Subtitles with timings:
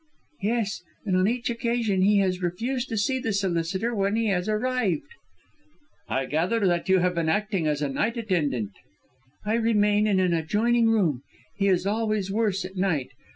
[0.41, 4.49] "Yes, and on each occasion he has refused to see the solicitor when he has
[4.49, 5.03] arrived!"
[6.09, 8.71] "I gather that you have been acting as night attendant?"
[9.45, 11.21] "I remain in an adjoining room;
[11.55, 13.11] he is always worse at night.